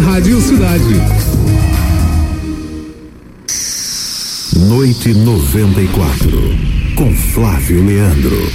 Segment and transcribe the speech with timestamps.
[0.00, 0.94] Rádio Cidade.
[4.66, 6.30] Noite 94,
[6.96, 8.50] com Flávio Leandro.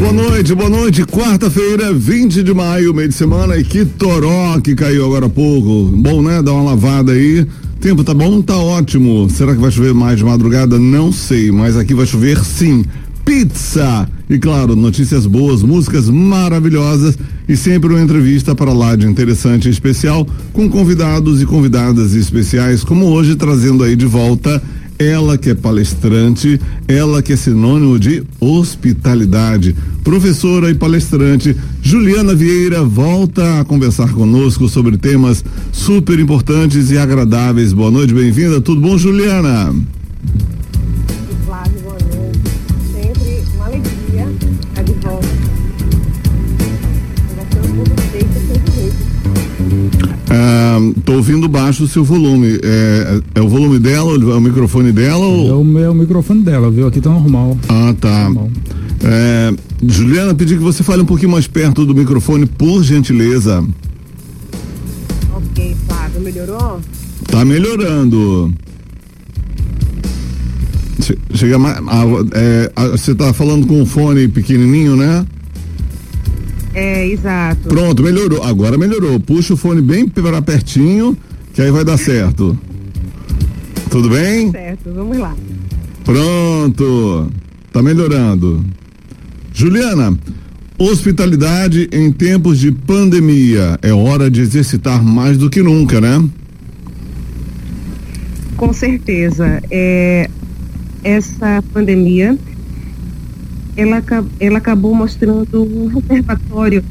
[0.00, 1.04] Boa noite, boa noite.
[1.04, 3.56] Quarta-feira, 20 de maio, meio de semana.
[3.56, 5.84] E que toró que caiu agora há pouco.
[5.96, 6.42] Bom, né?
[6.42, 7.46] Dá uma lavada aí.
[7.80, 8.42] Tempo tá bom?
[8.42, 9.30] Tá ótimo.
[9.30, 10.76] Será que vai chover mais de madrugada?
[10.76, 12.84] Não sei, mas aqui vai chover sim
[13.32, 14.06] pizza.
[14.28, 17.16] E claro, notícias boas, músicas maravilhosas
[17.48, 22.84] e sempre uma entrevista para lá de interessante e especial com convidados e convidadas especiais,
[22.84, 24.62] como hoje trazendo aí de volta
[24.98, 29.74] ela que é palestrante, ela que é sinônimo de hospitalidade.
[30.04, 37.72] Professora e palestrante Juliana Vieira volta a conversar conosco sobre temas super importantes e agradáveis.
[37.72, 38.60] Boa noite, bem-vinda.
[38.60, 39.74] Tudo bom, Juliana?
[50.96, 52.58] Estou ouvindo baixo o seu volume.
[52.62, 55.24] É, é, o volume dela, é o microfone dela?
[55.24, 55.48] Ou...
[55.48, 56.86] É, o, é o microfone dela, viu?
[56.86, 57.56] Aqui tá normal.
[57.68, 58.24] Ah, tá.
[58.24, 58.50] Normal.
[59.04, 59.54] É,
[59.86, 63.64] Juliana, pedi que você fale um pouquinho mais perto do microfone, por gentileza.
[65.34, 66.80] Ok, Flávio, melhorou?
[67.26, 68.52] Tá melhorando.
[71.34, 71.78] Chega mais.
[72.32, 75.26] É, você tá falando com o fone pequenininho, né?
[76.74, 77.68] É, exato.
[77.68, 78.42] Pronto, melhorou.
[78.42, 79.20] Agora melhorou.
[79.20, 81.16] Puxa o fone bem para pertinho,
[81.52, 82.58] que aí vai dar certo.
[83.90, 84.50] Tudo bem?
[84.50, 85.36] Certo, vamos lá.
[86.04, 87.30] Pronto.
[87.72, 88.64] Tá melhorando.
[89.52, 90.18] Juliana,
[90.78, 93.78] hospitalidade em tempos de pandemia.
[93.82, 96.24] É hora de exercitar mais do que nunca, né?
[98.56, 99.60] Com certeza.
[99.70, 100.30] É,
[101.04, 102.38] essa pandemia
[103.76, 104.02] ela,
[104.38, 106.84] ela acabou mostrando um reservatório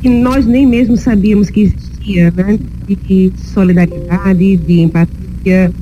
[0.00, 2.58] que nós nem mesmo sabíamos que existia, né?
[2.86, 5.72] De solidariedade, de empatia,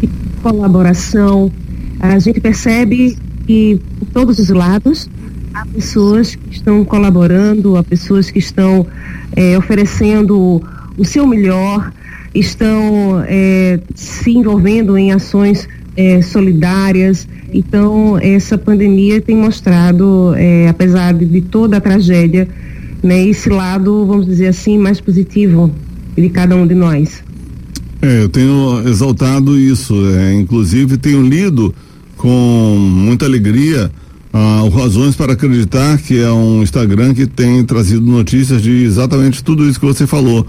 [0.00, 0.08] de
[0.42, 1.50] colaboração.
[1.98, 3.16] A gente percebe
[3.46, 5.08] que por todos os lados
[5.54, 8.86] há pessoas que estão colaborando, há pessoas que estão
[9.34, 10.62] é, oferecendo
[10.96, 11.92] o seu melhor,
[12.34, 17.26] estão é, se envolvendo em ações é, solidárias.
[17.52, 22.48] Então, essa pandemia tem mostrado, é, apesar de, de, toda a tragédia,
[23.02, 25.70] né, esse lado, vamos dizer assim, mais positivo
[26.16, 27.22] de cada um de nós.
[28.02, 31.74] É, eu tenho exaltado isso, é, inclusive tenho lido
[32.16, 33.90] com muita alegria
[34.32, 39.66] ah, razões para acreditar que é um Instagram que tem trazido notícias de exatamente tudo
[39.66, 40.46] isso que você falou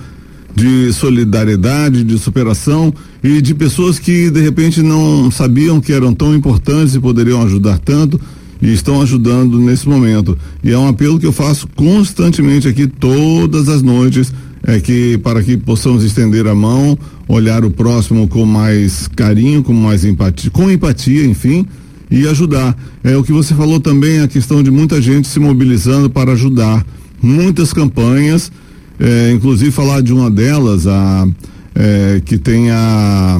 [0.59, 2.94] de solidariedade, de superação
[3.24, 7.78] e de pessoas que de repente não sabiam que eram tão importantes e poderiam ajudar
[7.80, 8.20] tanto
[8.62, 10.38] e estão ajudando nesse momento.
[10.62, 15.42] E é um apelo que eu faço constantemente aqui todas as noites, é que para
[15.42, 20.69] que possamos estender a mão, olhar o próximo com mais carinho, com mais empatia, com
[20.69, 21.66] empatia, enfim,
[22.12, 22.78] e ajudar.
[23.02, 26.86] É o que você falou também a questão de muita gente se mobilizando para ajudar.
[27.22, 28.52] Muitas campanhas
[29.00, 31.28] é, inclusive falar de uma delas, a,
[31.74, 33.40] é, que tem a,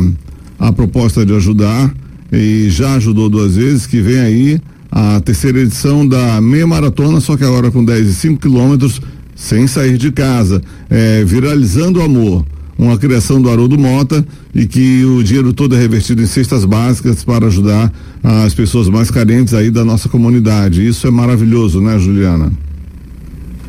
[0.58, 1.94] a proposta de ajudar
[2.32, 4.62] e já ajudou duas vezes, que vem aí
[4.92, 9.02] a terceira edição da meia maratona, só que agora com 10 e 5 quilômetros,
[9.36, 12.46] sem sair de casa, é, viralizando o amor.
[12.78, 17.26] Uma criação do Haroldo Mota e que o dinheiro todo é revertido em cestas básicas
[17.26, 17.92] para ajudar
[18.24, 20.88] as pessoas mais carentes aí da nossa comunidade.
[20.88, 22.50] Isso é maravilhoso, né, Juliana?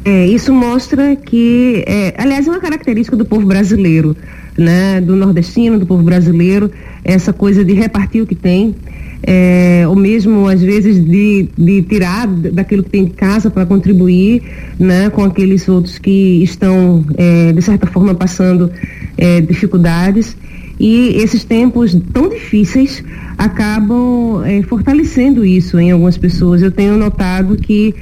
[0.04, 4.16] É, isso mostra que, é, aliás, é uma característica do povo brasileiro,
[4.56, 6.70] né, do nordestino, do povo brasileiro,
[7.04, 8.74] essa coisa de repartir o que tem,
[9.22, 14.42] é, ou mesmo às vezes de, de tirar daquilo que tem de casa para contribuir,
[14.78, 18.70] né, com aqueles outros que estão é, de certa forma passando
[19.18, 20.36] é, dificuldades.
[20.78, 23.04] E esses tempos tão difíceis
[23.36, 26.62] acabam é, fortalecendo isso em algumas pessoas.
[26.62, 27.94] Eu tenho notado que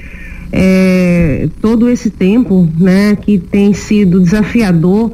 [0.51, 5.11] é, todo esse tempo, né, que tem sido desafiador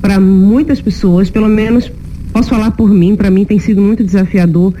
[0.00, 1.90] para muitas pessoas, pelo menos
[2.32, 4.74] posso falar por mim, para mim tem sido muito desafiador,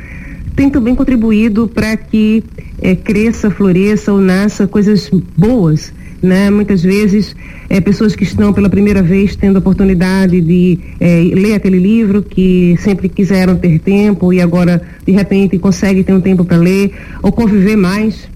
[0.56, 2.42] tem também contribuído para que
[2.80, 5.92] é, cresça, floresça ou nasça coisas boas.
[6.22, 6.50] Né?
[6.50, 7.34] Muitas vezes
[7.68, 12.22] é, pessoas que estão pela primeira vez tendo a oportunidade de é, ler aquele livro
[12.22, 16.92] que sempre quiseram ter tempo e agora de repente conseguem ter um tempo para ler
[17.20, 18.28] ou conviver mais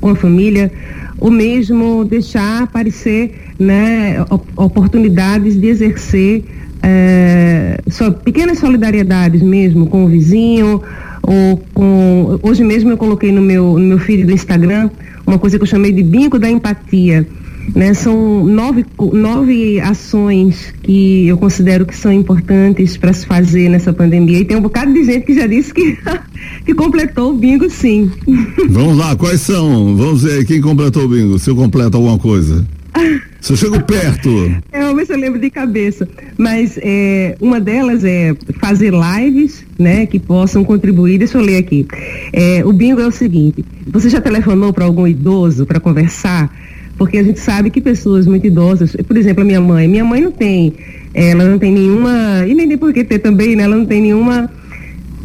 [0.00, 0.70] com a família,
[1.18, 4.24] ou mesmo deixar aparecer né,
[4.56, 6.44] oportunidades de exercer
[6.82, 10.82] é, só, pequenas solidariedades mesmo com o vizinho,
[11.22, 12.38] ou com.
[12.42, 14.88] Hoje mesmo eu coloquei no meu, no meu feed do Instagram
[15.28, 17.26] uma coisa que eu chamei de bingo da empatia.
[17.74, 23.92] Né, são nove, nove ações que eu considero que são importantes para se fazer nessa
[23.92, 24.38] pandemia.
[24.38, 25.98] E tem um bocado de gente que já disse que,
[26.64, 28.10] que completou o bingo, sim.
[28.68, 29.94] Vamos lá, quais são?
[29.96, 32.66] Vamos ver quem completou o bingo, se eu completo alguma coisa.
[33.40, 34.28] Se eu chego perto.
[34.72, 36.08] É, se eu lembro de cabeça.
[36.36, 41.18] Mas é, uma delas é fazer lives, né, que possam contribuir.
[41.18, 41.86] Deixa eu ler aqui.
[42.32, 46.52] É, o bingo é o seguinte: você já telefonou para algum idoso para conversar?
[46.98, 50.20] Porque a gente sabe que pessoas muito idosas, por exemplo, a minha mãe, minha mãe
[50.20, 50.74] não tem,
[51.14, 53.62] ela não tem nenhuma, e nem tem por que ter também, né?
[53.62, 54.50] Ela não tem nenhuma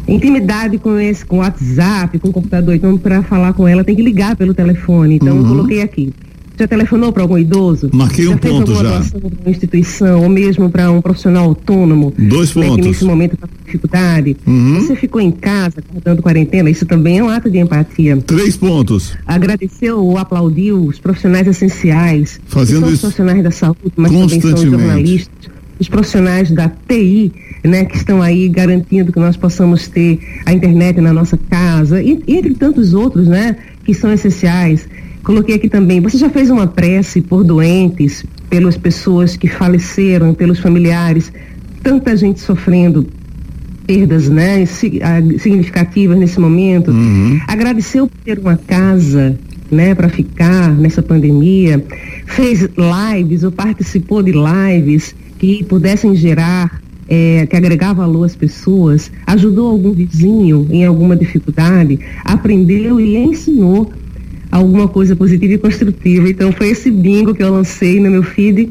[0.06, 2.76] intimidade com esse, com WhatsApp, com computador.
[2.76, 5.16] Então, para falar com ela, tem que ligar pelo telefone.
[5.16, 5.42] Então, uhum.
[5.42, 6.14] eu coloquei aqui.
[6.56, 7.90] Já telefonou para algum idoso?
[7.92, 9.00] Marquei um ponto já.
[9.00, 12.12] Para uma instituição ou mesmo para um profissional autônomo?
[12.16, 12.80] Dois né, pontos.
[12.80, 14.36] Que nesse momento está com dificuldade.
[14.46, 14.80] Uhum.
[14.80, 18.16] Você ficou em casa, guardando quarentena, isso também é um ato de empatia.
[18.18, 19.16] Três pontos.
[19.26, 22.40] Agradeceu ou aplaudiu os profissionais essenciais.
[22.46, 22.94] Fazendo isso.
[22.94, 27.32] Os profissionais da saúde, mas também são os jornalistas, os profissionais da TI,
[27.64, 32.22] né, que estão aí garantindo que nós possamos ter a internet na nossa casa, e,
[32.28, 34.86] entre tantos outros, né, que são essenciais.
[35.24, 40.58] Coloquei aqui também, você já fez uma prece por doentes, pelas pessoas que faleceram, pelos
[40.58, 41.32] familiares,
[41.82, 43.06] tanta gente sofrendo
[43.86, 46.90] perdas né, significativas nesse momento.
[46.90, 47.40] Uhum.
[47.48, 49.38] Agradeceu por ter uma casa
[49.70, 51.82] né, para ficar nessa pandemia,
[52.26, 59.10] fez lives ou participou de lives que pudessem gerar, é, que agregar valor às pessoas,
[59.26, 63.90] ajudou algum vizinho em alguma dificuldade, aprendeu e ensinou
[64.54, 66.28] alguma coisa positiva e construtiva.
[66.28, 68.70] Então foi esse bingo que eu lancei no meu feed,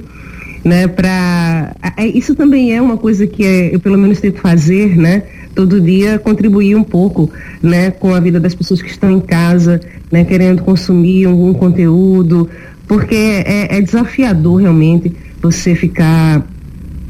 [0.64, 1.76] né, para
[2.14, 6.18] isso também é uma coisa que é, eu pelo menos tento fazer, né, todo dia
[6.18, 7.30] contribuir um pouco,
[7.62, 12.50] né, com a vida das pessoas que estão em casa, né, querendo consumir algum conteúdo,
[12.88, 16.48] porque é, é desafiador realmente você ficar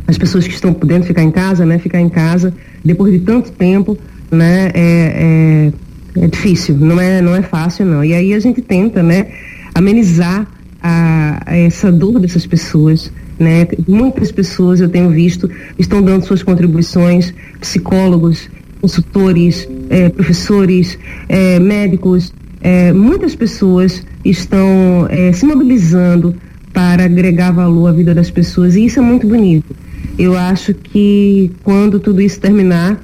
[0.07, 2.51] as pessoas que estão podendo ficar em casa, né, ficar em casa
[2.83, 3.95] depois de tanto tempo,
[4.31, 5.73] né, é, é
[6.15, 8.04] é difícil, não é, não é fácil não.
[8.04, 9.27] E aí a gente tenta, né,
[9.74, 10.48] amenizar
[10.81, 13.68] a, a essa dor dessas pessoas, né?
[13.88, 18.50] Muitas pessoas eu tenho visto estão dando suas contribuições, psicólogos,
[18.80, 21.00] consultores, é, professores,
[21.30, 26.33] é, médicos, é, muitas pessoas estão se mobilizando
[26.71, 29.75] para agregar valor à vida das pessoas e isso é muito bonito.
[30.18, 33.04] Eu acho que quando tudo isso terminar,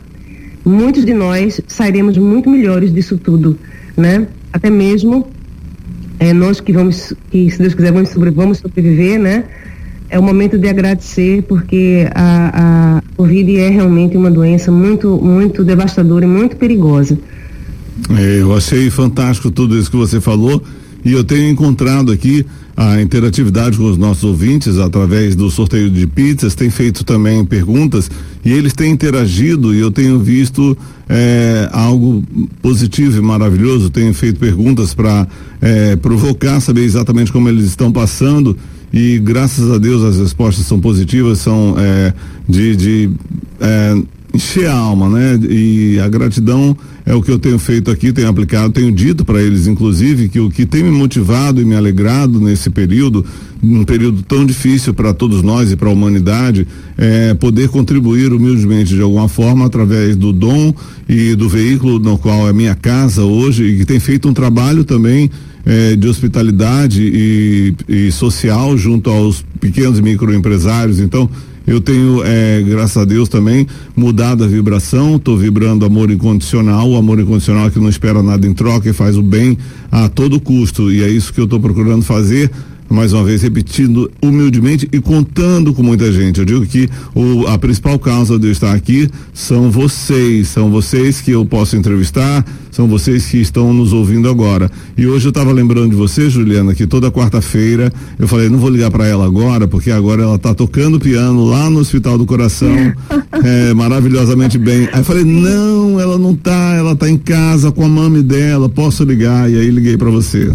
[0.65, 3.57] muitos de nós sairemos muito melhores disso tudo,
[3.95, 4.27] né?
[4.51, 5.27] Até mesmo
[6.19, 9.45] é, nós que vamos, que se Deus quiser vamos, sobre, vamos sobreviver, né?
[10.09, 15.63] É o momento de agradecer porque a, a Covid é realmente uma doença muito, muito
[15.63, 17.17] devastadora e muito perigosa.
[18.17, 20.63] É, eu achei fantástico tudo isso que você falou
[21.05, 22.45] e eu tenho encontrado aqui
[22.79, 28.09] a interatividade com os nossos ouvintes através do sorteio de pizzas, tem feito também perguntas
[28.43, 30.77] e eles têm interagido e eu tenho visto
[31.09, 32.23] é, algo
[32.61, 35.27] positivo e maravilhoso, tenho feito perguntas para
[35.59, 38.55] é, provocar, saber exatamente como eles estão passando
[38.93, 42.13] e graças a Deus as respostas são positivas, são é,
[42.47, 43.11] de, de
[44.33, 45.39] encher a alma, né?
[45.49, 49.41] E a gratidão é o que eu tenho feito aqui, tenho aplicado, tenho dito para
[49.41, 53.25] eles, inclusive, que o que tem me motivado e me alegrado nesse período,
[53.61, 56.67] um período tão difícil para todos nós e para a humanidade,
[56.97, 60.73] é poder contribuir humildemente de alguma forma através do dom
[61.07, 64.83] e do veículo no qual é minha casa hoje e que tem feito um trabalho
[64.83, 65.31] também
[65.65, 70.99] é, de hospitalidade e, e social junto aos pequenos microempresários.
[70.99, 71.29] Então,
[71.69, 76.97] eu tenho, é, graças a Deus também, mudado a vibração, estou vibrando amor incondicional, o
[76.97, 79.55] amor incondicional que não espera nada em troca e faz o bem
[79.91, 80.91] a todo custo.
[80.91, 82.49] E é isso que eu estou procurando fazer
[82.89, 86.39] mais uma vez repetindo humildemente e contando com muita gente.
[86.39, 91.21] Eu digo que o, a principal causa de eu estar aqui são vocês, são vocês
[91.21, 94.71] que eu posso entrevistar, são vocês que estão nos ouvindo agora.
[94.97, 98.69] E hoje eu estava lembrando de você, Juliana, que toda quarta-feira eu falei, não vou
[98.69, 102.75] ligar para ela agora, porque agora ela está tocando piano lá no Hospital do Coração,
[103.43, 104.89] é, maravilhosamente bem.
[104.91, 108.67] Aí eu falei, não, ela não tá, ela tá em casa com a mami dela,
[108.67, 109.49] posso ligar?
[109.49, 110.51] E aí liguei para você.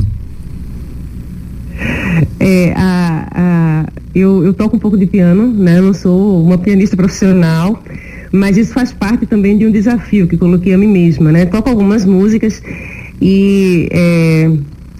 [2.38, 5.78] É, a, a, eu, eu toco um pouco de piano, né?
[5.78, 7.83] Eu não sou uma pianista profissional,
[8.33, 11.47] mas isso faz parte também de um desafio que coloquei a mim mesma, né?
[11.47, 12.62] Toco algumas músicas
[13.21, 14.50] e é,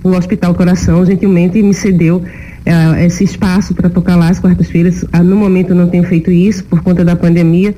[0.03, 2.23] o Hospital Coração gentilmente me cedeu
[2.65, 5.05] é, esse espaço para tocar lá às quartas-feiras.
[5.13, 7.75] Ah, no momento eu não tenho feito isso por conta da pandemia,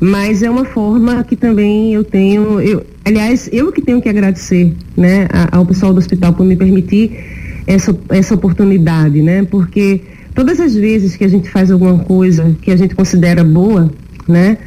[0.00, 2.60] mas é uma forma que também eu tenho.
[2.60, 7.45] Eu, aliás, eu que tenho que agradecer, né, ao pessoal do hospital por me permitir
[7.66, 10.02] essa, essa oportunidade, né, porque
[10.34, 13.90] todas as vezes que a gente faz alguma coisa que a gente considera boa,
[14.28, 14.58] né,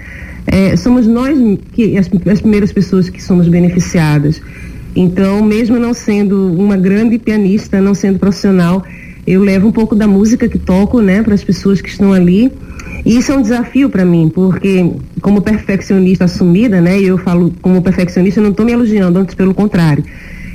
[0.47, 1.37] é, somos nós
[1.73, 4.41] que as, as primeiras pessoas que somos beneficiadas.
[4.95, 8.83] Então, mesmo não sendo uma grande pianista, não sendo profissional,
[9.25, 12.51] eu levo um pouco da música que toco, né, para as pessoas que estão ali.
[13.05, 14.91] E isso é um desafio para mim, porque
[15.21, 19.53] como perfeccionista assumida, né, eu falo como perfeccionista, eu não estou me elogiando, antes pelo
[19.53, 20.03] contrário.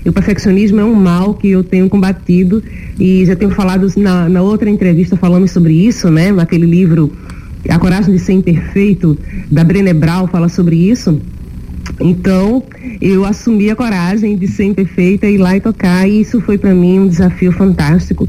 [0.05, 2.63] E o perfeccionismo é um mal que eu tenho combatido
[2.99, 7.11] e já tenho falado na, na outra entrevista falamos sobre isso, né, naquele livro
[7.69, 9.17] A Coragem de Ser Imperfeito,
[9.51, 11.19] da Brené Brown, fala sobre isso.
[12.01, 12.63] Então,
[13.01, 16.59] eu assumi a coragem de ser imperfeita e ir lá e tocar, e isso foi
[16.59, 18.29] para mim um desafio fantástico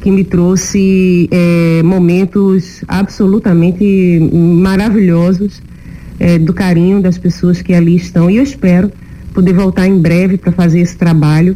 [0.00, 5.62] que me trouxe é, momentos absolutamente maravilhosos
[6.20, 8.30] é, do carinho das pessoas que ali estão.
[8.30, 8.90] E eu espero
[9.34, 11.54] poder voltar em breve para fazer esse trabalho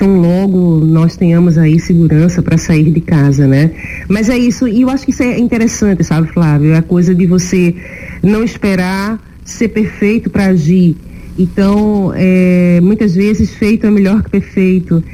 [0.00, 3.70] tão logo nós tenhamos aí segurança para sair de casa, né?
[4.08, 6.72] Mas é isso, e eu acho que isso é interessante, sabe, Flávio?
[6.72, 7.74] É a coisa de você
[8.22, 10.96] não esperar ser perfeito para agir.
[11.38, 15.04] Então, é, muitas vezes feito é melhor que perfeito.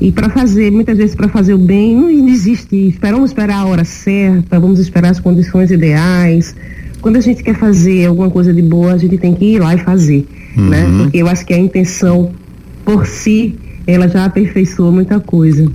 [0.00, 2.88] E para fazer, muitas vezes para fazer o bem, não existe.
[2.88, 6.54] Esperamos esperar a hora certa, vamos esperar as condições ideais.
[7.00, 9.74] Quando a gente quer fazer alguma coisa de boa, a gente tem que ir lá
[9.74, 10.68] e fazer, uhum.
[10.68, 10.86] né?
[10.98, 12.32] Porque eu acho que a intenção
[12.84, 15.70] por si, ela já aperfeiçoou muita coisa.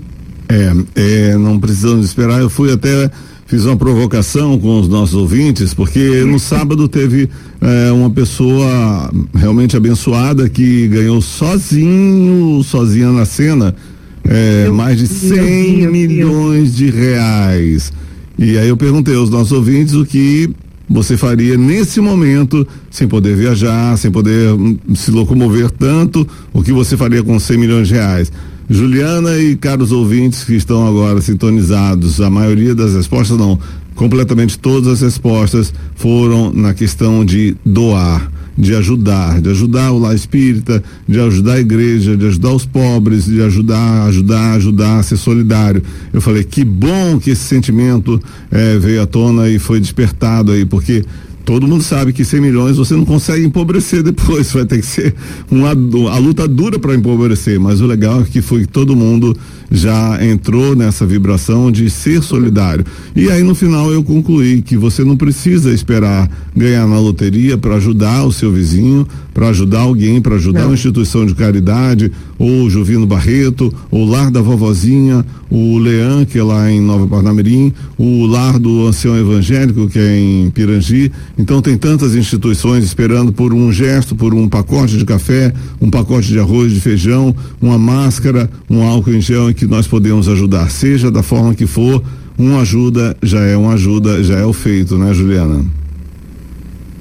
[0.49, 2.39] É, é não precisamos esperar.
[2.39, 3.09] Eu fui até
[3.51, 9.75] fiz uma provocação com os nossos ouvintes, porque no sábado teve é, uma pessoa realmente
[9.75, 13.75] abençoada que ganhou sozinho, sozinha na cena,
[14.23, 17.91] é, mais de 100 milhões de reais.
[18.39, 20.49] E aí eu perguntei aos nossos ouvintes o que
[20.91, 26.73] você faria nesse momento, sem poder viajar, sem poder hum, se locomover tanto, o que
[26.73, 28.31] você faria com 100 milhões de reais?
[28.69, 33.57] Juliana e caros ouvintes que estão agora sintonizados, a maioria das respostas não,
[33.95, 40.13] completamente todas as respostas foram na questão de doar de ajudar, de ajudar o lar
[40.13, 45.81] espírita, de ajudar a igreja, de ajudar os pobres, de ajudar, ajudar, ajudar, ser solidário.
[46.11, 48.21] Eu falei, que bom que esse sentimento
[48.51, 51.03] eh, veio à tona e foi despertado aí, porque
[51.45, 55.15] todo mundo sabe que 100 milhões você não consegue empobrecer depois, vai ter que ser
[55.49, 59.35] uma a luta dura para empobrecer, mas o legal é que foi todo mundo
[59.71, 62.85] já entrou nessa vibração de ser solidário.
[63.15, 67.75] E aí no final eu concluí que você não precisa esperar ganhar na loteria para
[67.75, 70.67] ajudar o seu vizinho, para ajudar alguém, para ajudar não.
[70.67, 76.43] uma instituição de caridade, ou Juvino Barreto, o lar da vovozinha, o Leão, que é
[76.43, 81.11] lá em Nova Parnamirim, o lar do ancião evangélico, que é em Pirangi.
[81.37, 86.27] Então tem tantas instituições esperando por um gesto, por um pacote de café, um pacote
[86.27, 91.11] de arroz, de feijão, uma máscara, um álcool em gel que nós podemos ajudar, seja
[91.11, 92.01] da forma que for,
[92.35, 95.63] uma ajuda já é uma ajuda, já é o feito, né, Juliana?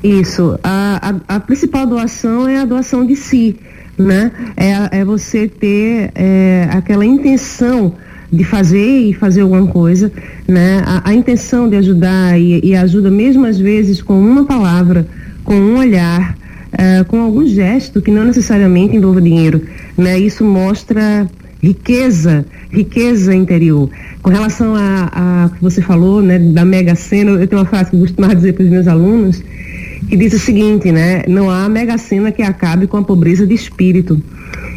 [0.05, 0.59] Isso.
[0.63, 3.57] A, a, a principal doação é a doação de si,
[3.97, 4.31] né?
[4.59, 7.95] É, é você ter é, aquela intenção
[8.31, 10.13] de fazer e fazer alguma coisa,
[10.47, 10.83] né?
[10.85, 15.07] A, a intenção de ajudar e, e, ajuda mesmo às vezes com uma palavra,
[15.45, 16.37] com um olhar,
[16.73, 19.63] é, com algum gesto que não necessariamente envolva dinheiro,
[19.97, 20.19] né?
[20.19, 21.27] Isso mostra
[21.63, 23.89] riqueza, riqueza interior.
[24.23, 27.91] Com relação a, a que você falou, né, da mega sena, eu tenho uma frase
[27.91, 29.43] que eu costumo dizer para os meus alunos,
[30.09, 31.23] que diz o seguinte, né?
[31.29, 34.21] Não há mega sena que acabe com a pobreza de espírito.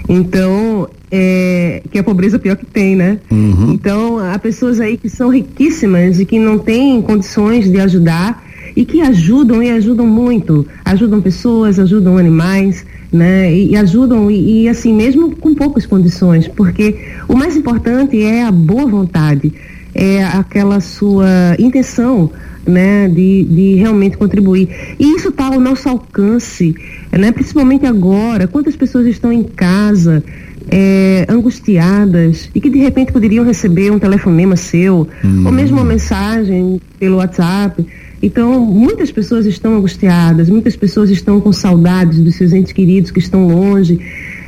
[0.07, 3.19] Então, é, que é a pobreza pior que tem, né?
[3.31, 3.73] Uhum.
[3.73, 8.43] Então, há pessoas aí que são riquíssimas e que não têm condições de ajudar
[8.75, 10.65] e que ajudam e ajudam muito.
[10.83, 13.53] Ajudam pessoas, ajudam animais, né?
[13.53, 18.43] E, e ajudam, e, e, assim, mesmo com poucas condições, porque o mais importante é
[18.43, 19.53] a boa vontade,
[19.93, 22.31] é aquela sua intenção
[22.65, 24.95] né, de, de realmente contribuir.
[24.99, 26.73] E isso está ao nosso alcance,
[27.11, 28.47] né, principalmente agora.
[28.47, 30.23] Quantas pessoas estão em casa
[30.69, 35.45] é, angustiadas e que de repente poderiam receber um telefonema seu, hum.
[35.45, 37.85] ou mesmo uma mensagem pelo WhatsApp.
[38.21, 43.19] Então, muitas pessoas estão angustiadas, muitas pessoas estão com saudades dos seus entes queridos que
[43.19, 43.99] estão longe.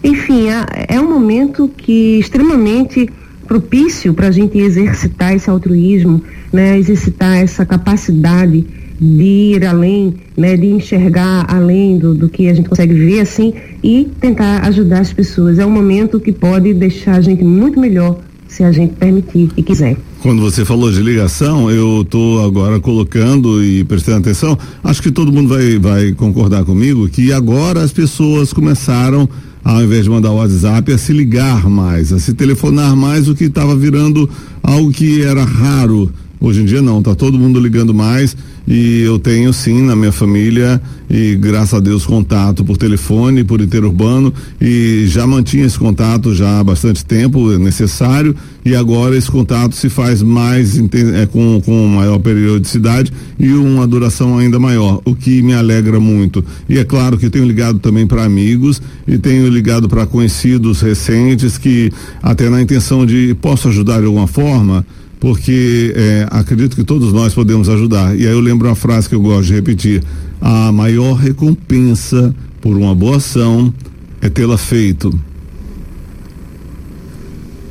[0.04, 3.10] Enfim, é, é um momento que extremamente
[3.48, 8.66] propício para a gente exercitar esse altruísmo, né, exercitar essa capacidade
[9.00, 13.54] de ir além, né, de enxergar além do, do que a gente consegue ver assim
[13.84, 15.60] e tentar ajudar as pessoas.
[15.60, 19.62] É um momento que pode deixar a gente muito melhor se a gente permitir e
[19.62, 19.98] quiser.
[20.22, 25.32] Quando você falou de ligação, eu estou agora colocando e prestando atenção, acho que todo
[25.32, 29.28] mundo vai, vai concordar comigo que agora as pessoas começaram
[29.66, 33.34] ao invés de mandar o WhatsApp, a se ligar mais, a se telefonar mais, o
[33.34, 34.30] que estava virando
[34.62, 38.36] algo que era raro Hoje em dia não, tá todo mundo ligando mais
[38.68, 43.62] e eu tenho sim na minha família e graças a Deus contato por telefone, por
[43.62, 49.30] interurbano e já mantinha esse contato já há bastante tempo é necessário e agora esse
[49.30, 55.16] contato se faz mais é, com, com maior periodicidade e uma duração ainda maior, o
[55.16, 56.44] que me alegra muito.
[56.68, 61.60] E é claro que tenho ligado também para amigos e tenho ligado para conhecidos recentes
[61.60, 61.92] que
[62.24, 64.84] até na intenção de posso ajudar de alguma forma
[65.20, 68.16] porque é, acredito que todos nós podemos ajudar.
[68.16, 70.04] E aí eu lembro uma frase que eu gosto de repetir:
[70.42, 73.74] a maior recompensa por uma boa ação
[74.22, 75.18] é tê-la feito.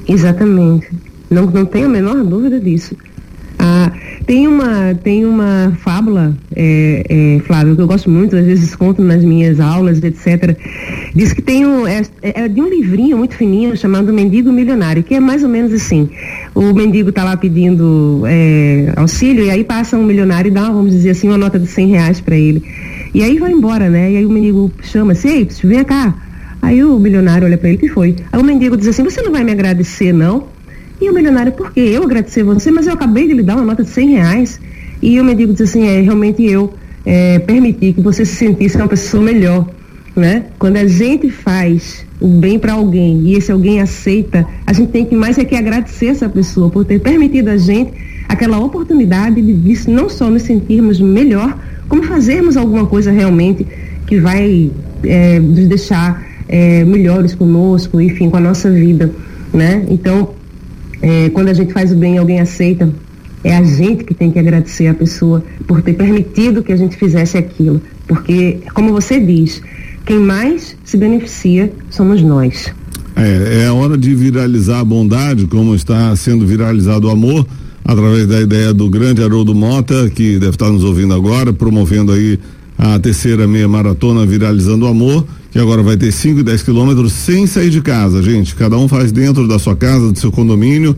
[0.08, 0.88] Exatamente.
[1.30, 2.94] Não, não tenho a menor dúvida disso.
[3.66, 3.90] Ah,
[4.26, 9.00] tem uma, tem uma fábula, é, é, Flávio, que eu gosto muito, às vezes conto
[9.00, 10.54] nas minhas aulas, etc.
[11.14, 15.14] Diz que tem um, é, é de um livrinho muito fininho chamado Mendigo Milionário, que
[15.14, 16.10] é mais ou menos assim.
[16.54, 20.90] O mendigo está lá pedindo é, auxílio e aí passa um milionário e dá, vamos
[20.90, 22.62] dizer assim, uma nota de 100 reais para ele.
[23.14, 24.12] E aí vai embora, né?
[24.12, 26.14] E aí o mendigo chama, sei, vem cá.
[26.60, 28.14] Aí o milionário olha para ele, que foi?
[28.30, 30.52] Aí o mendigo diz assim, você não vai me agradecer, não?
[31.04, 31.80] E o milionário, por quê?
[31.80, 34.58] Eu agradecer você, mas eu acabei de lhe dar uma nota de 100 reais.
[35.02, 36.72] E o mendigo disse assim, é, realmente eu
[37.04, 39.68] é, permiti que você se sentisse uma pessoa melhor.
[40.16, 40.44] Né?
[40.58, 45.04] Quando a gente faz o bem para alguém e esse alguém aceita, a gente tem
[45.04, 47.92] que mais é que agradecer essa pessoa por ter permitido a gente
[48.26, 51.54] aquela oportunidade de, de não só nos sentirmos melhor,
[51.86, 53.66] como fazermos alguma coisa realmente
[54.06, 54.70] que vai
[55.02, 59.12] é, nos deixar é, melhores conosco, enfim, com a nossa vida,
[59.52, 59.84] né?
[59.90, 60.30] Então,
[61.04, 62.90] é, quando a gente faz o bem e alguém aceita,
[63.44, 66.96] é a gente que tem que agradecer a pessoa por ter permitido que a gente
[66.96, 67.78] fizesse aquilo.
[68.08, 69.60] Porque, como você diz,
[70.06, 72.72] quem mais se beneficia somos nós.
[73.16, 77.46] É, é hora de viralizar a bondade, como está sendo viralizado o amor,
[77.84, 82.38] através da ideia do grande Haroldo Mota, que deve estar nos ouvindo agora, promovendo aí
[82.78, 87.12] a terceira meia maratona Viralizando o Amor, que agora vai ter 5 e 10 quilômetros
[87.12, 88.56] sem sair de casa, gente.
[88.56, 90.96] Cada um faz dentro da sua casa, do seu condomínio.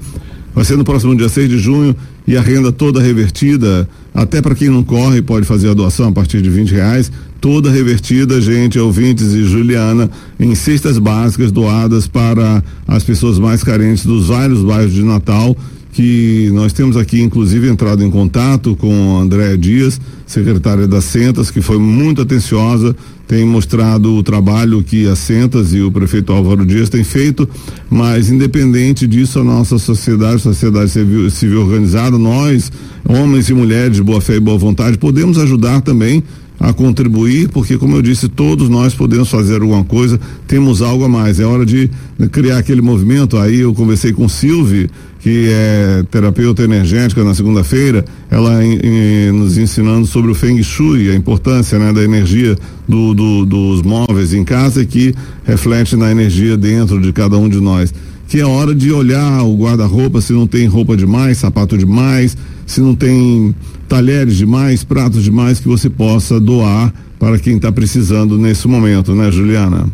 [0.55, 1.95] Vai ser no próximo dia 6 de junho
[2.27, 6.13] e a renda toda revertida, até para quem não corre, pode fazer a doação a
[6.13, 12.65] partir de 20 reais, toda revertida, gente, ouvintes e Juliana, em cestas básicas doadas para
[12.89, 15.55] as pessoas mais carentes dos vários bairros de Natal
[15.97, 21.51] que nós temos aqui, inclusive, entrado em contato com a Andréa Dias, secretária das Centas,
[21.51, 22.95] que foi muito atenciosa,
[23.27, 27.49] tem mostrado o trabalho que as Centas e o prefeito Álvaro Dias têm feito,
[27.89, 32.71] mas independente disso, a nossa sociedade, sociedade civil, civil organizada, nós,
[33.09, 36.23] homens e mulheres de boa fé e boa vontade, podemos ajudar também
[36.61, 41.09] a contribuir, porque como eu disse, todos nós podemos fazer alguma coisa, temos algo a
[41.09, 41.39] mais.
[41.39, 41.91] É hora de
[42.33, 43.37] criar aquele movimento.
[43.37, 44.89] Aí eu conversei com Silvio,
[45.27, 51.11] que é terapeuta energética na segunda-feira, ela em, em, nos ensinando sobre o Feng Shui,
[51.11, 55.13] a importância né, da energia do, do, dos móveis em casa que
[55.45, 57.93] reflete na energia dentro de cada um de nós.
[58.29, 62.81] Que é hora de olhar o guarda-roupa se não tem roupa demais, sapato demais, se
[62.81, 63.53] não tem
[63.89, 69.29] talheres demais, pratos demais que você possa doar para quem está precisando nesse momento, né,
[69.33, 69.89] Juliana?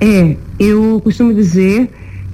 [0.00, 1.90] É, eu costumo dizer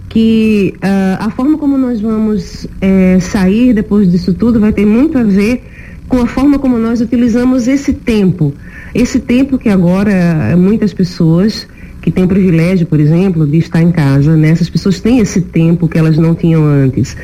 [0.08, 5.18] que uh, a forma como nós vamos é, sair depois disso tudo vai ter muito
[5.18, 5.62] a ver
[6.08, 8.54] com a forma como nós utilizamos esse tempo.
[8.94, 11.66] Esse tempo que agora muitas pessoas
[12.00, 14.50] que têm o privilégio, por exemplo, de estar em casa, né?
[14.50, 17.16] Essas pessoas têm esse tempo que elas não tinham antes.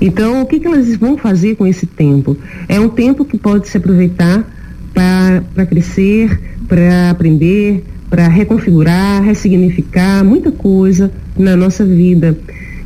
[0.00, 2.36] Então, o que, que elas vão fazer com esse tempo?
[2.68, 4.44] É um tempo que pode se aproveitar
[4.92, 12.36] para crescer, para aprender, para reconfigurar, ressignificar muita coisa na nossa vida.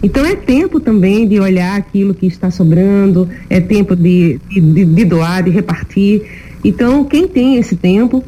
[0.03, 5.05] Então é tempo também de olhar aquilo que está sobrando, é tempo de, de, de,
[5.05, 6.23] doar, de repartir.
[6.65, 8.25] Então, quem tem esse tempo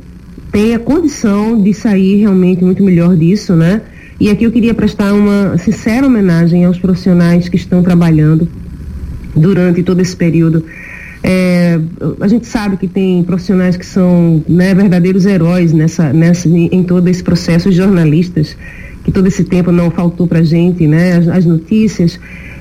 [0.50, 3.82] tem a condição de sair realmente muito melhor disso, né?
[4.18, 8.48] E aqui eu queria prestar uma sincera homenagem aos profissionais que estão trabalhando
[9.34, 10.64] durante todo esse período.
[11.22, 11.78] É,
[12.20, 17.08] a gente sabe que tem profissionais que são né, verdadeiros heróis nessa, nessa, em todo
[17.08, 18.56] esse processo, jornalistas,
[19.04, 22.18] que todo esse tempo não faltou para a gente, né, as, as, notícias,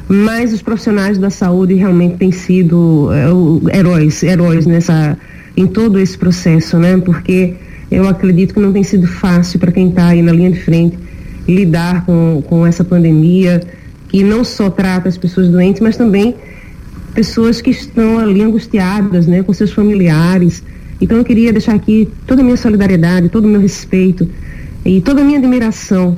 [0.07, 5.17] mas os profissionais da saúde realmente têm sido é, heróis, heróis nessa,
[5.55, 7.55] em todo esse processo, né, porque
[7.91, 10.97] eu acredito que não tem sido fácil para quem está aí na linha de frente
[11.47, 13.61] lidar com, com essa pandemia
[14.07, 16.35] que não só trata as pessoas doentes, mas também
[17.13, 20.63] pessoas que estão ali angustiadas, né, com seus familiares.
[21.01, 24.27] Então eu queria deixar aqui toda a minha solidariedade, todo o meu respeito
[24.85, 26.17] e toda a minha admiração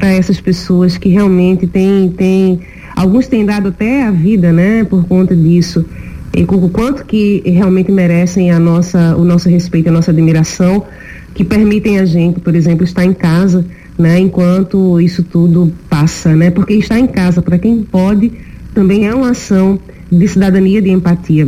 [0.00, 2.60] para essas pessoas que realmente têm, têm,
[2.96, 5.84] alguns têm dado até a vida, né, por conta disso.
[6.34, 10.84] E o quanto que realmente merecem a nossa, o nosso respeito, a nossa admiração,
[11.34, 13.62] que permitem a gente, por exemplo, estar em casa,
[13.98, 16.50] né, enquanto isso tudo passa, né?
[16.50, 18.32] Porque estar em casa para quem pode
[18.72, 19.78] também é uma ação
[20.10, 21.46] de cidadania, de empatia.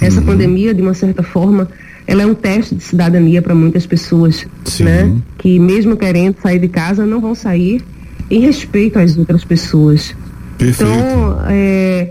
[0.00, 0.26] Essa uhum.
[0.26, 1.68] pandemia, de uma certa forma,
[2.06, 4.84] ela é um teste de cidadania para muitas pessoas, Sim.
[4.84, 5.12] né?
[5.38, 7.82] Que mesmo querendo sair de casa, não vão sair
[8.30, 10.14] em respeito às outras pessoas.
[10.56, 10.90] Perfeito.
[10.90, 12.10] Então, é,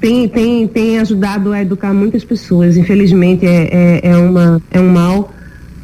[0.00, 2.76] tem, tem, tem ajudado a educar muitas pessoas.
[2.76, 5.32] Infelizmente, é, é, é, uma, é um mal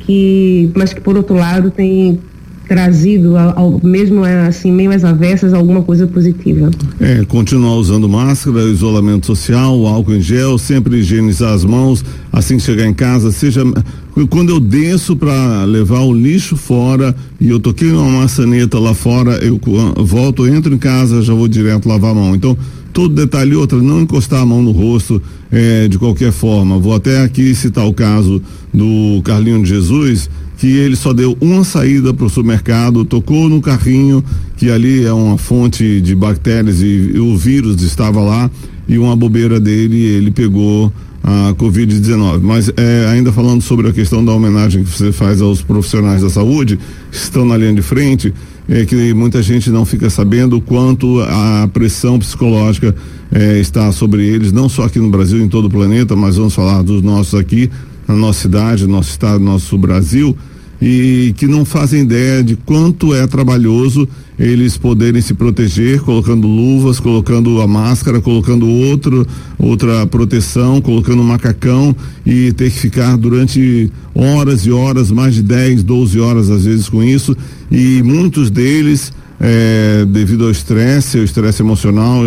[0.00, 2.20] que, mas que por outro lado tem
[2.66, 6.70] trazido, ao, mesmo assim, meio às avessas, alguma coisa positiva.
[7.00, 12.62] É, continuar usando máscara, isolamento social, álcool em gel, sempre higienizar as mãos, assim que
[12.62, 13.62] chegar em casa, seja
[14.30, 19.32] quando eu desço para levar o lixo fora e eu toquei uma maçaneta lá fora,
[19.44, 19.60] eu
[19.98, 22.34] volto, entro em casa, já vou direto lavar a mão.
[22.34, 22.56] Então,
[22.94, 25.20] todo detalhe outra, não encostar a mão no rosto
[25.52, 26.78] é, de qualquer forma.
[26.78, 28.40] Vou até aqui citar o caso
[28.72, 33.60] do Carlinho de Jesus, que ele só deu uma saída para o supermercado, tocou no
[33.60, 34.24] carrinho,
[34.56, 38.50] que ali é uma fonte de bactérias e, e o vírus estava lá,
[38.88, 40.92] e uma bobeira dele, ele pegou
[41.22, 42.40] a Covid-19.
[42.40, 46.30] Mas é, ainda falando sobre a questão da homenagem que você faz aos profissionais da
[46.30, 46.78] saúde,
[47.10, 48.32] que estão na linha de frente,
[48.68, 52.94] é que muita gente não fica sabendo quanto a pressão psicológica
[53.32, 56.54] é, está sobre eles, não só aqui no Brasil, em todo o planeta, mas vamos
[56.54, 57.70] falar dos nossos aqui,
[58.06, 60.36] na nossa cidade, nosso estado, nosso Brasil,
[60.80, 64.06] e que não fazem ideia de quanto é trabalhoso
[64.38, 69.26] eles poderem se proteger, colocando luvas, colocando a máscara, colocando outro,
[69.58, 75.82] outra proteção, colocando macacão e ter que ficar durante horas e horas, mais de 10,
[75.82, 77.34] 12 horas às vezes com isso,
[77.70, 82.22] e muitos deles é, devido ao estresse, ao estresse emocional,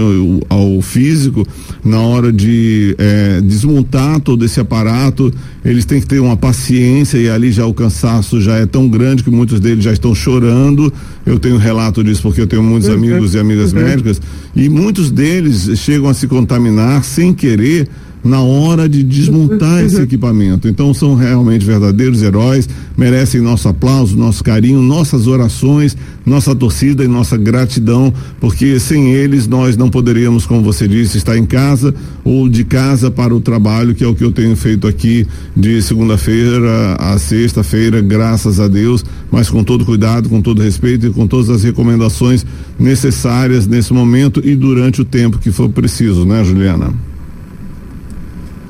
[0.50, 1.46] ao, ao, físico,
[1.84, 7.30] na hora de é, desmontar todo esse aparato, eles têm que ter uma paciência e
[7.30, 10.94] ali já o cansaço já é tão grande que muitos deles já estão chorando.
[11.26, 12.96] Eu tenho relato disso porque eu tenho muitos uhum.
[12.96, 13.82] amigos e amigas uhum.
[13.82, 14.22] médicas
[14.56, 17.88] e muitos deles chegam a se contaminar sem querer
[18.24, 20.68] na hora de desmontar esse equipamento.
[20.68, 27.08] Então são realmente verdadeiros heróis, merecem nosso aplauso, nosso carinho, nossas orações, nossa torcida e
[27.08, 32.48] nossa gratidão, porque sem eles nós não poderíamos, como você disse, estar em casa ou
[32.48, 36.96] de casa para o trabalho, que é o que eu tenho feito aqui de segunda-feira
[37.00, 41.50] a sexta-feira, graças a Deus, mas com todo cuidado, com todo respeito e com todas
[41.50, 42.46] as recomendações
[42.78, 46.94] necessárias nesse momento e durante o tempo que for preciso, né, Juliana?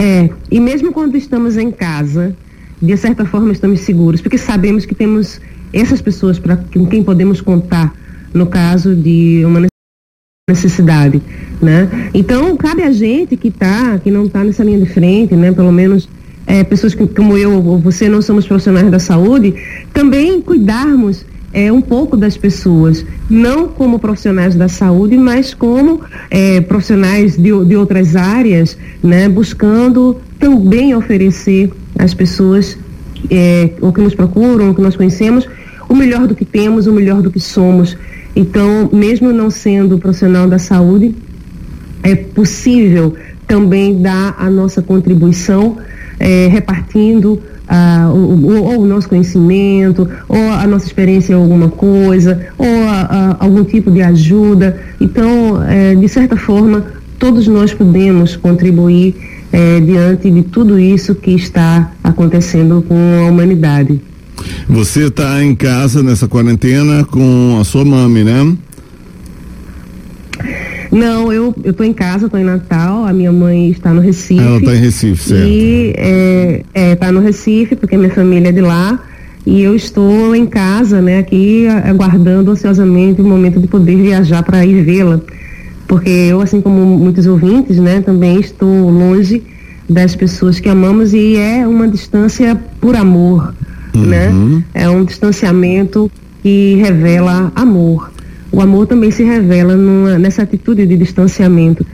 [0.02, 2.34] É, e mesmo quando estamos em casa,
[2.82, 5.42] de certa forma estamos seguros, porque sabemos que temos
[5.74, 7.94] essas pessoas para com quem podemos contar
[8.34, 9.68] no caso de uma
[10.50, 11.22] necessidade,
[11.62, 12.10] né?
[12.14, 15.52] Então cabe a gente que tá, que não está nessa linha de frente, né?
[15.52, 16.08] Pelo menos
[16.48, 19.54] é, pessoas que, como eu ou você não somos profissionais da saúde,
[19.94, 26.62] também cuidarmos é, um pouco das pessoas, não como profissionais da saúde, mas como é,
[26.62, 32.78] profissionais de, de outras áreas, né, buscando também oferecer às pessoas
[33.30, 35.48] é, o que nos procuram, o que nós conhecemos,
[35.88, 37.98] o melhor do que temos, o melhor do que somos.
[38.36, 41.16] Então, mesmo não sendo profissional da saúde,
[42.04, 43.16] é possível
[43.48, 45.78] também dar a nossa contribuição,
[46.20, 52.66] é, repartindo ah, ou, o nosso conhecimento, ou a nossa experiência em alguma coisa, ou
[52.66, 54.82] a, a, algum tipo de ajuda.
[55.00, 56.84] Então, é, de certa forma,
[57.20, 59.16] todos nós podemos contribuir
[59.52, 64.02] é, diante de tudo isso que está acontecendo com a humanidade.
[64.68, 68.56] Você está em casa nessa quarentena com a sua mãe, né?
[70.92, 74.44] Não, eu eu tô em casa, tô em Natal, a minha mãe está no Recife.
[74.44, 75.48] Ela está em Recife, certo.
[75.48, 79.00] E é, é, tá no Recife, porque minha família é de lá.
[79.46, 84.66] E eu estou em casa, né, aqui aguardando ansiosamente o momento de poder viajar para
[84.66, 85.22] ir vê-la.
[85.88, 89.42] Porque eu, assim como muitos ouvintes, né, também estou longe
[89.90, 93.56] das pessoas que amamos e é uma distância por amor,
[93.96, 94.30] né?
[94.30, 94.58] uhum.
[94.58, 94.64] né?
[94.74, 96.12] É um distanciamento
[96.44, 98.12] que revela amor
[98.52, 101.86] o amor também se revela numa, nessa atitude de distanciamento.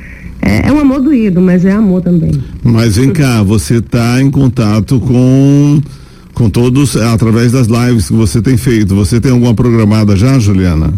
[0.42, 2.32] É, é, um amor doído, mas é amor também.
[2.64, 5.82] Mas vem cá, você está em contato com
[6.34, 8.94] com todos através das lives que você tem feito.
[8.94, 10.94] Você tem alguma programada já, Juliana?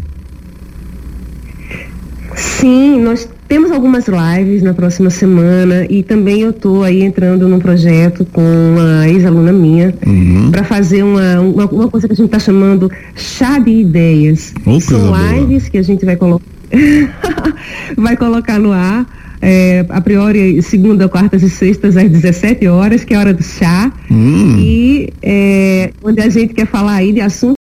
[2.35, 7.59] Sim, nós temos algumas lives na próxima semana e também eu estou aí entrando num
[7.59, 10.51] projeto com uma ex-aluna minha Uhum.
[10.51, 14.53] para fazer uma, uma, uma coisa que a gente está chamando chá de ideias.
[14.65, 15.31] Oh, São coisa boa.
[15.39, 16.45] lives que a gente vai colocar
[17.97, 19.05] vai colocar no ar.
[19.41, 23.43] é, a priori, segunda, quartas e sextas às 17 horas, que é a hora do
[23.43, 23.91] chá.
[24.11, 24.57] Hum.
[24.59, 27.56] E é, onde a gente quer falar aí de assuntos,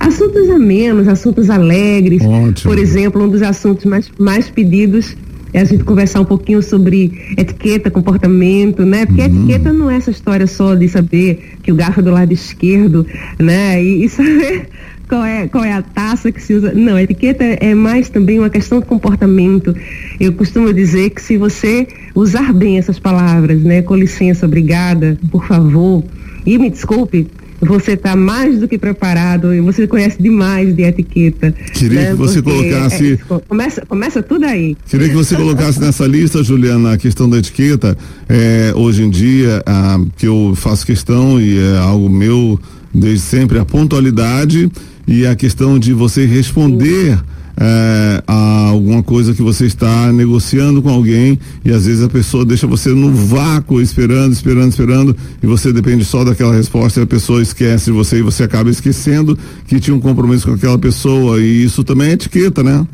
[0.00, 2.22] assuntos amenos, assuntos alegres.
[2.22, 2.72] Ótimo.
[2.72, 5.14] Por exemplo, um dos assuntos mais, mais pedidos
[5.52, 9.04] é a gente conversar um pouquinho sobre etiqueta, comportamento, né?
[9.04, 12.32] Porque etiqueta não é essa história só de saber que o garfo é do lado
[12.32, 13.06] esquerdo,
[13.38, 13.82] né?
[13.82, 14.68] E, e saber
[15.06, 16.72] qual é, qual é a taça que se usa.
[16.72, 19.76] Não, etiqueta é mais também uma questão de comportamento.
[20.18, 23.82] Eu costumo dizer que se você usar bem essas palavras, né?
[23.82, 26.02] Com licença, obrigada, por favor,
[26.44, 27.28] e me desculpe,
[27.64, 31.52] você está mais do que preparado e você conhece demais de etiqueta.
[31.72, 32.06] Queria né?
[32.10, 34.76] que você Porque, colocasse- é, co- começa, começa tudo aí.
[34.88, 37.96] Queria que você colocasse nessa lista, Juliana, a questão da etiqueta.
[38.28, 42.58] É, hoje em dia, ah, que eu faço questão e é algo meu
[42.92, 44.70] desde sempre, a pontualidade
[45.06, 47.18] e a questão de você responder
[47.56, 52.44] é, a alguma coisa que você está negociando com alguém e às vezes a pessoa
[52.44, 57.06] deixa você no vácuo esperando, esperando, esperando e você depende só daquela resposta e a
[57.06, 61.40] pessoa esquece de você e você acaba esquecendo que tinha um compromisso com aquela pessoa
[61.40, 62.86] e isso também é etiqueta, né?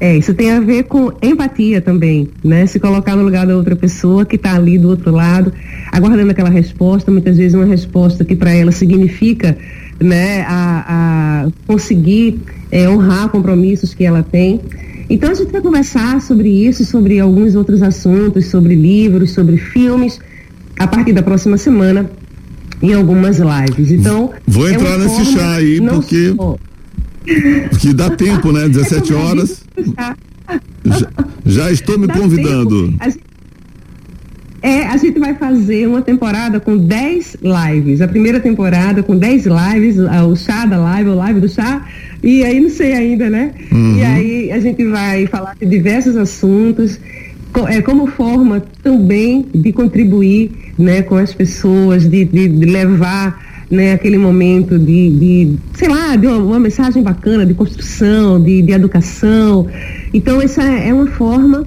[0.00, 2.66] É, isso tem a ver com empatia também, né?
[2.66, 5.52] Se colocar no lugar da outra pessoa que está ali do outro lado,
[5.92, 9.58] aguardando aquela resposta, muitas vezes uma resposta que para ela significa,
[10.00, 14.60] né, a, a conseguir é, honrar compromissos que ela tem.
[15.08, 20.18] Então a gente vai conversar sobre isso, sobre alguns outros assuntos, sobre livros, sobre filmes,
[20.78, 22.10] a partir da próxima semana
[22.80, 23.90] em algumas lives.
[23.90, 26.56] Então Vou é entrar uma nesse forma chá aí, porque- só-
[27.80, 28.68] Que dá tempo, né?
[28.68, 29.62] 17 É horas.
[30.84, 31.08] Já,
[31.44, 32.86] já estou me Dá convidando.
[32.88, 32.96] tempo.
[33.00, 33.20] A gente-
[34.62, 38.00] É, a gente vai fazer uma temporada com 10 lives.
[38.02, 41.86] A primeira temporada com 10 lives, o chá da live, o live do chá.
[42.22, 43.52] E aí não sei ainda, né?
[43.98, 47.00] E aí a gente vai falar de diversos assuntos,
[47.68, 53.92] é, como forma também de contribuir né, com as pessoas, de, de- de levar né,
[53.94, 58.72] aquele momento de, de, sei lá, de uma, uma mensagem bacana de construção, de, de
[58.72, 59.66] educação.
[60.12, 61.66] Então, essa é uma forma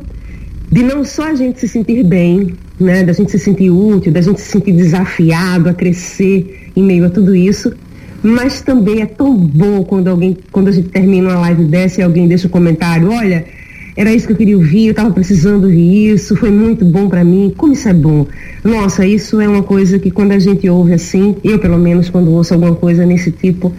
[0.71, 4.21] de não só a gente se sentir bem, né, da gente se sentir útil, da
[4.21, 7.73] gente se sentir desafiado a crescer em meio a tudo isso,
[8.21, 12.03] mas também é tão bom quando alguém, quando a gente termina uma live dessa e
[12.03, 13.45] alguém deixa um comentário, olha,
[13.95, 17.23] era isso que eu queria ouvir, eu estava precisando ouvir isso, foi muito bom para
[17.23, 18.25] mim, como isso é bom.
[18.63, 22.31] Nossa, isso é uma coisa que quando a gente ouve assim, eu pelo menos quando
[22.31, 23.71] ouço alguma coisa nesse tipo,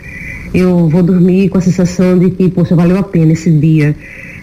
[0.54, 3.96] eu vou dormir com a sensação de que, poxa, valeu a pena esse dia.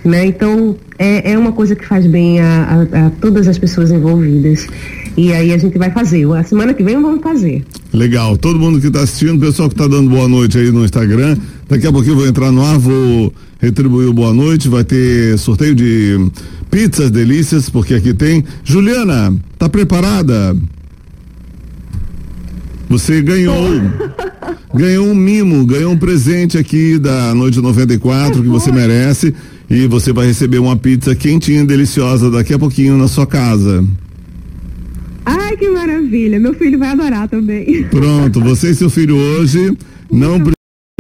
[0.04, 0.26] Né?
[0.26, 4.68] Então, é, é uma coisa que faz bem a, a- a todas as pessoas envolvidas.
[5.16, 6.26] E aí a gente vai fazer.
[6.34, 7.64] A semana que vem vamos fazer.
[7.94, 8.36] Legal.
[8.38, 11.38] Todo mundo que está assistindo, pessoal que está dando boa noite aí no Instagram.
[11.70, 14.68] Daqui a pouquinho eu vou entrar no ar, vou retribuir o boa noite.
[14.70, 16.18] Vai ter sorteio de
[16.72, 18.44] pizzas delícias, porque aqui tem.
[18.64, 20.56] Juliana, tá preparada?
[22.90, 23.68] Você ganhou.
[24.74, 29.34] ganhou um mimo, ganhou um presente aqui da Noite 94 que você merece.
[29.72, 33.88] E você vai receber uma pizza quentinha, deliciosa daqui a pouquinho na sua casa.
[35.26, 36.38] Ai, que maravilha.
[36.42, 37.84] Meu filho vai adorar também.
[37.84, 39.74] Pronto, você e seu filho hoje
[40.12, 40.42] não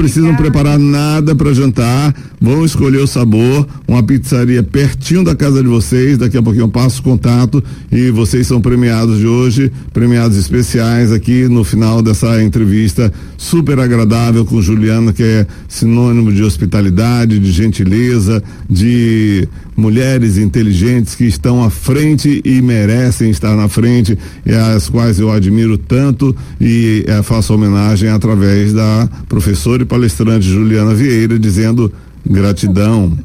[0.01, 5.61] pre- precisam preparar nada para jantar, vão escolher o sabor, uma pizzaria pertinho da casa
[5.61, 9.71] de vocês, daqui a pouquinho eu passo o contato e vocês são premiados de hoje,
[9.93, 16.43] premiados especiais aqui no final dessa entrevista super agradável com Juliana, que é sinônimo de
[16.43, 19.47] hospitalidade, de gentileza, de
[19.81, 25.31] mulheres inteligentes que estão à frente e merecem estar na frente, e às quais eu
[25.31, 31.91] admiro tanto e eh, faço homenagem através da professora e palestrante Juliana Vieira, dizendo
[32.25, 33.17] gratidão.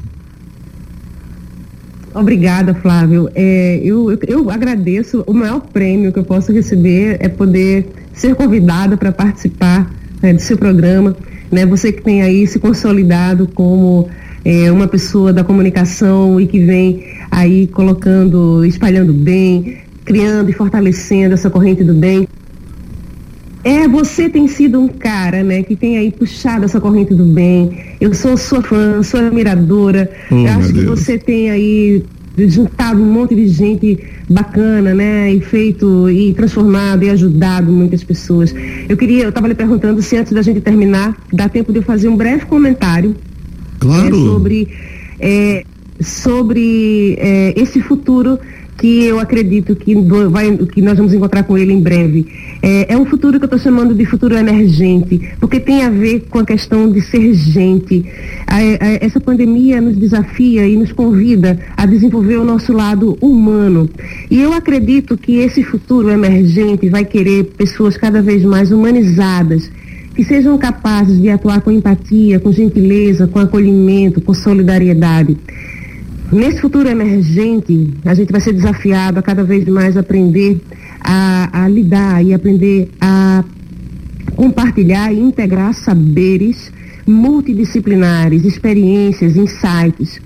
[2.13, 3.29] Obrigada, Flávio.
[3.35, 5.23] É, eu, eu, eu agradeço.
[5.27, 10.41] O maior prêmio que eu posso receber é poder ser convidada para participar né, do
[10.41, 11.15] seu programa.
[11.51, 11.63] Né?
[11.67, 14.09] Você que tem aí se consolidado como
[14.47, 21.33] é, uma pessoa da comunicação e que vem aí colocando, espalhando bem, criando e fortalecendo
[21.33, 22.25] essa corrente do bem.
[23.61, 27.77] É, você tem sido um cara, né, que tem aí puxado essa corrente do bem.
[27.99, 30.09] Eu sou sua fã, sua admiradora.
[30.31, 30.97] Oh, acho que Deus.
[30.97, 32.05] você tem aí
[32.37, 38.55] juntado um monte de gente bacana, né, e feito e transformado e ajudado muitas pessoas.
[38.87, 41.83] Eu queria, eu estava lhe perguntando se antes da gente terminar, dá tempo de eu
[41.83, 43.13] fazer um breve comentário
[43.79, 44.15] Claro.
[44.15, 44.67] Sobre,
[45.19, 45.63] é,
[45.99, 48.39] sobre é, esse futuro
[48.77, 49.95] que eu acredito que,
[50.29, 52.27] vai, que nós vamos encontrar com ele em breve.
[52.61, 56.25] É, é um futuro que eu estou chamando de futuro emergente, porque tem a ver
[56.29, 58.05] com a questão de ser gente.
[58.45, 63.89] A, a, essa pandemia nos desafia e nos convida a desenvolver o nosso lado humano.
[64.29, 69.71] E eu acredito que esse futuro emergente vai querer pessoas cada vez mais humanizadas,
[70.17, 75.37] que sejam capazes de atuar com empatia, com gentileza, com acolhimento, com solidariedade.
[76.31, 80.59] Nesse futuro emergente, a gente vai ser desafiado a cada vez mais aprender
[81.01, 83.43] a, a lidar e aprender a
[84.35, 86.71] compartilhar e integrar saberes
[87.07, 90.19] multidisciplinares, experiências, insights.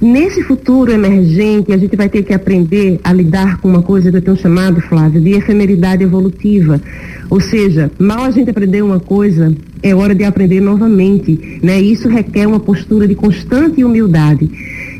[0.00, 4.16] Nesse futuro emergente, a gente vai ter que aprender a lidar com uma coisa que
[4.16, 6.80] eu tenho chamado, Flávio, de efemeridade evolutiva.
[7.28, 11.60] Ou seja, mal a gente aprender uma coisa, é hora de aprender novamente.
[11.62, 11.80] Né?
[11.80, 14.50] Isso requer uma postura de constante humildade.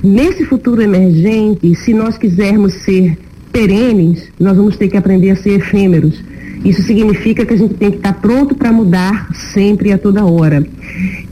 [0.05, 3.17] Nesse futuro emergente, se nós quisermos ser
[3.53, 6.23] perenes, nós vamos ter que aprender a ser efêmeros.
[6.65, 10.25] Isso significa que a gente tem que estar pronto para mudar sempre e a toda
[10.25, 10.65] hora.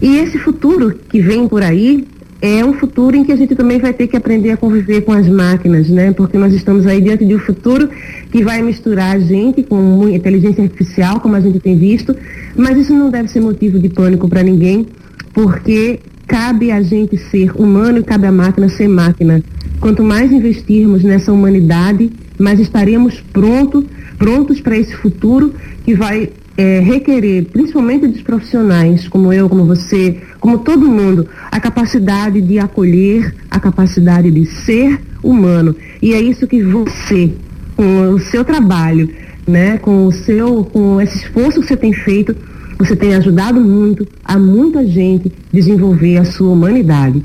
[0.03, 2.07] E esse futuro que vem por aí
[2.43, 5.13] é um futuro em que a gente também vai ter que aprender a conviver com
[5.13, 6.11] as máquinas, né?
[6.13, 7.89] Porque nós estamos aí diante de um futuro
[8.33, 12.17] que vai misturar a gente com inteligência artificial, como a gente tem visto,
[12.57, 14.87] mas isso não deve ser motivo de pânico para ninguém,
[15.35, 19.43] porque cabe a gente ser humano e cabe à máquina ser máquina.
[19.79, 23.85] Quanto mais investirmos nessa humanidade, mais estaremos pronto,
[24.21, 30.19] prontos para esse futuro que vai é, requerer, principalmente dos profissionais, como eu, como você,
[30.39, 35.75] como todo mundo, a capacidade de acolher, a capacidade de ser humano.
[36.03, 37.33] E é isso que você,
[37.75, 39.09] com o seu trabalho,
[39.49, 42.37] né, com o seu, com esse esforço que você tem feito,
[42.79, 47.23] você tem ajudado muito a muita gente desenvolver a sua humanidade.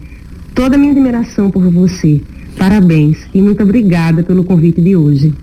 [0.53, 2.21] Toda a minha admiração por você.
[2.57, 5.33] Parabéns e muito obrigada pelo convite de hoje.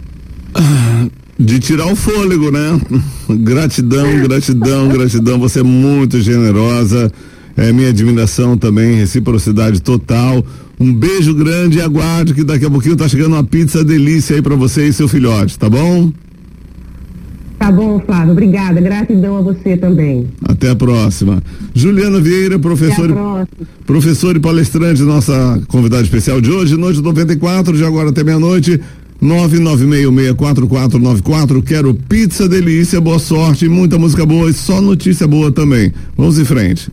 [1.45, 2.81] De tirar o fôlego, né?
[3.29, 5.39] gratidão, gratidão, gratidão.
[5.41, 7.11] Você é muito generosa.
[7.57, 10.45] É minha admiração também, reciprocidade total.
[10.81, 14.43] Um beijo grande e aguarde que daqui a pouquinho tá chegando uma pizza delícia aí
[14.43, 16.11] para você e seu filhote, tá bom?
[17.59, 18.33] Tá bom, Flávio.
[18.33, 18.81] Obrigada.
[18.81, 20.27] Gratidão a você também.
[20.45, 21.41] Até a próxima.
[21.73, 23.09] Juliana Vieira, professor,
[23.87, 28.81] professor e palestrante, nossa convidada especial de hoje, noite 94, de agora até meia-noite.
[29.23, 31.63] 996644494.
[31.63, 35.93] Quero pizza delícia, boa sorte, muita música boa e só notícia boa também.
[36.17, 36.91] Vamos em frente.